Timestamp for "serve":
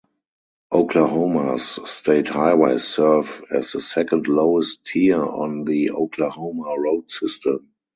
2.85-3.43